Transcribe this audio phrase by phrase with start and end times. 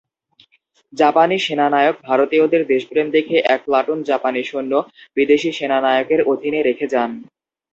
[0.93, 4.73] জাপানি সেনানায়ক ভারতীয়দের দেশপ্রেম দেখে এক প্লাটুন জাপানি সৈন্য
[5.17, 7.11] বিদেশি সেনানায়কের অধীনে রেখে যান।